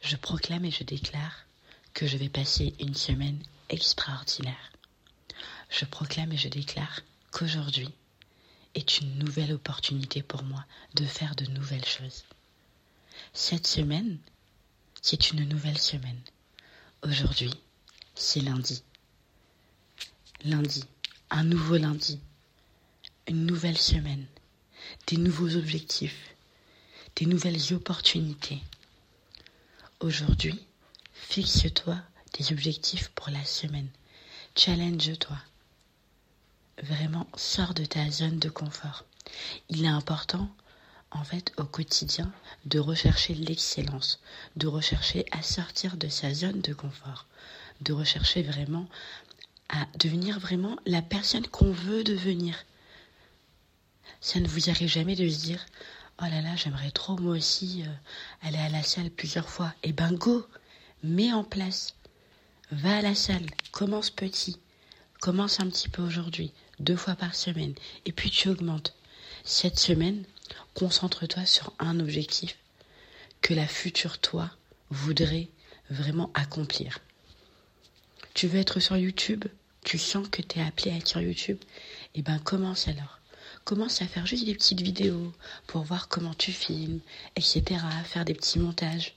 Je 0.00 0.16
proclame 0.16 0.64
et 0.64 0.70
je 0.70 0.84
déclare 0.84 1.46
que 1.92 2.06
je 2.06 2.16
vais 2.16 2.28
passer 2.28 2.74
une 2.80 2.94
semaine 2.94 3.42
extraordinaire. 3.68 4.72
Je 5.68 5.84
proclame 5.84 6.32
et 6.32 6.36
je 6.36 6.48
déclare 6.48 7.00
qu'aujourd'hui 7.30 7.90
est 8.74 9.00
une 9.00 9.18
nouvelle 9.18 9.52
opportunité 9.52 10.22
pour 10.22 10.42
moi 10.42 10.64
de 10.94 11.04
faire 11.04 11.34
de 11.34 11.44
nouvelles 11.46 11.84
choses. 11.84 12.24
Cette 13.32 13.66
semaine, 13.66 14.18
c'est 15.02 15.30
une 15.32 15.48
nouvelle 15.48 15.78
semaine. 15.78 16.20
Aujourd'hui, 17.02 17.52
c'est 18.14 18.40
lundi. 18.40 18.82
Lundi, 20.44 20.84
un 21.30 21.44
nouveau 21.44 21.76
lundi, 21.76 22.20
une 23.28 23.46
nouvelle 23.46 23.78
semaine, 23.78 24.26
des 25.06 25.16
nouveaux 25.16 25.56
objectifs, 25.56 26.34
des 27.16 27.26
nouvelles 27.26 27.74
opportunités. 27.74 28.60
Aujourd'hui, 30.00 30.58
fixe-toi 31.12 31.94
des 32.38 32.52
objectifs 32.52 33.10
pour 33.10 33.28
la 33.28 33.44
semaine. 33.44 33.88
Challenge-toi. 34.56 35.36
Vraiment, 36.82 37.26
sors 37.36 37.74
de 37.74 37.84
ta 37.84 38.10
zone 38.10 38.38
de 38.38 38.48
confort. 38.48 39.04
Il 39.68 39.84
est 39.84 39.88
important, 39.88 40.48
en 41.10 41.22
fait, 41.22 41.52
au 41.58 41.64
quotidien, 41.64 42.32
de 42.64 42.78
rechercher 42.78 43.34
l'excellence, 43.34 44.20
de 44.56 44.66
rechercher 44.66 45.26
à 45.32 45.42
sortir 45.42 45.98
de 45.98 46.08
sa 46.08 46.32
zone 46.32 46.62
de 46.62 46.72
confort, 46.72 47.26
de 47.82 47.92
rechercher 47.92 48.42
vraiment 48.42 48.88
à 49.68 49.86
devenir 49.98 50.40
vraiment 50.40 50.78
la 50.86 51.02
personne 51.02 51.46
qu'on 51.46 51.72
veut 51.72 52.04
devenir. 52.04 52.64
Ça 54.22 54.40
ne 54.40 54.48
vous 54.48 54.70
arrive 54.70 54.88
jamais 54.88 55.14
de 55.14 55.28
se 55.28 55.40
dire 55.40 55.66
Oh 56.22 56.26
là 56.26 56.42
là, 56.42 56.54
j'aimerais 56.54 56.90
trop 56.90 57.16
moi 57.16 57.34
aussi 57.34 57.82
euh, 57.82 57.92
aller 58.42 58.58
à 58.58 58.68
la 58.68 58.82
salle 58.82 59.10
plusieurs 59.10 59.48
fois. 59.48 59.72
Eh 59.82 59.92
ben 59.94 60.12
go, 60.12 60.46
mets 61.02 61.32
en 61.32 61.44
place. 61.44 61.94
Va 62.70 62.98
à 62.98 63.00
la 63.02 63.14
salle, 63.14 63.46
commence 63.72 64.10
petit. 64.10 64.58
Commence 65.20 65.60
un 65.60 65.70
petit 65.70 65.88
peu 65.88 66.02
aujourd'hui, 66.02 66.52
deux 66.78 66.96
fois 66.96 67.14
par 67.14 67.34
semaine. 67.34 67.74
Et 68.04 68.12
puis 68.12 68.30
tu 68.30 68.50
augmentes. 68.50 68.94
Cette 69.44 69.78
semaine, 69.78 70.24
concentre-toi 70.74 71.46
sur 71.46 71.72
un 71.78 71.98
objectif 72.00 72.58
que 73.40 73.54
la 73.54 73.66
future 73.66 74.18
toi 74.18 74.50
voudrait 74.90 75.48
vraiment 75.88 76.30
accomplir. 76.34 76.98
Tu 78.34 78.46
veux 78.46 78.60
être 78.60 78.78
sur 78.78 78.98
YouTube? 78.98 79.46
Tu 79.84 79.96
sens 79.96 80.28
que 80.28 80.42
tu 80.42 80.58
es 80.58 80.62
appelé 80.62 80.90
à 80.90 80.96
être 80.96 81.08
sur 81.08 81.22
YouTube? 81.22 81.58
Eh 82.14 82.20
ben 82.20 82.38
commence 82.40 82.88
alors 82.88 83.19
commence 83.64 84.02
à 84.02 84.06
faire 84.06 84.26
juste 84.26 84.46
des 84.46 84.54
petites 84.54 84.80
vidéos 84.80 85.32
pour 85.66 85.82
voir 85.82 86.08
comment 86.08 86.34
tu 86.34 86.52
filmes, 86.52 87.00
etc. 87.36 87.80
Faire 88.04 88.24
des 88.24 88.34
petits 88.34 88.58
montages. 88.58 89.14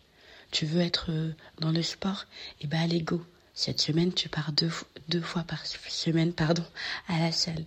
Tu 0.52 0.66
veux 0.66 0.81
être 0.81 1.08
euh, 1.09 1.33
dans 1.59 1.72
le 1.72 1.81
sport? 1.81 2.25
Eh 2.61 2.67
ben 2.67 2.81
allez 2.81 3.02
go. 3.02 3.25
Cette 3.55 3.81
semaine, 3.81 4.13
tu 4.13 4.30
pars 4.30 4.52
deux, 4.52 4.72
deux 5.09 5.22
fois 5.22 5.44
par 5.44 5.66
semaine 5.66 6.33
pardon, 6.33 6.66
à 7.08 7.19
la 7.19 7.31
salle. 7.31 7.66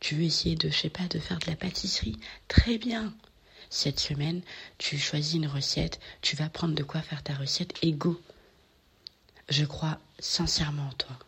Tu 0.00 0.14
veux 0.14 0.22
essayer 0.24 0.56
de, 0.56 0.68
je 0.68 0.76
sais 0.76 0.90
pas, 0.90 1.06
de 1.08 1.18
faire 1.18 1.38
de 1.38 1.46
la 1.46 1.56
pâtisserie? 1.56 2.18
Très 2.48 2.78
bien. 2.78 3.12
Cette 3.70 3.98
semaine, 3.98 4.42
tu 4.78 4.98
choisis 4.98 5.34
une 5.34 5.46
recette, 5.46 5.98
tu 6.22 6.36
vas 6.36 6.48
prendre 6.48 6.74
de 6.74 6.82
quoi 6.82 7.00
faire 7.00 7.22
ta 7.22 7.34
recette 7.34 7.74
et 7.82 7.92
go. 7.92 8.20
Je 9.48 9.64
crois 9.64 9.98
sincèrement 10.18 10.88
en 10.88 10.92
toi. 10.92 11.18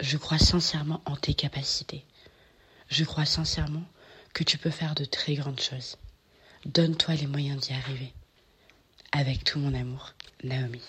Je 0.00 0.16
crois 0.16 0.38
sincèrement 0.38 1.02
en 1.06 1.16
tes 1.16 1.34
capacités. 1.34 2.04
Je 2.90 3.04
crois 3.04 3.24
sincèrement 3.24 3.84
que 4.34 4.42
tu 4.42 4.58
peux 4.58 4.70
faire 4.70 4.96
de 4.96 5.04
très 5.04 5.34
grandes 5.34 5.60
choses. 5.60 5.96
Donne-toi 6.66 7.14
les 7.14 7.28
moyens 7.28 7.60
d'y 7.60 7.72
arriver. 7.72 8.12
Avec 9.12 9.44
tout 9.44 9.60
mon 9.60 9.74
amour, 9.74 10.14
Naomi. 10.42 10.82